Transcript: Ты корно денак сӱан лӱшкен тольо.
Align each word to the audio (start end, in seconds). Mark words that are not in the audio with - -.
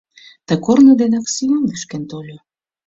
Ты 0.45 0.53
корно 0.65 0.93
денак 1.01 1.25
сӱан 1.35 1.61
лӱшкен 1.69 2.03
тольо. 2.09 2.37